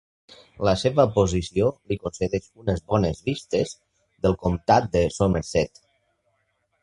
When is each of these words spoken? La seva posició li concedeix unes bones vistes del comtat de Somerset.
La 0.67 0.71
seva 0.83 1.03
posició 1.17 1.67
li 1.91 1.97
concedeix 2.05 2.47
unes 2.63 2.81
bones 2.93 3.21
vistes 3.27 3.75
del 4.27 4.37
comtat 4.47 4.87
de 4.97 5.03
Somerset. 5.19 5.83